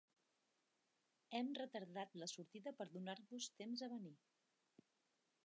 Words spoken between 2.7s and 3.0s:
per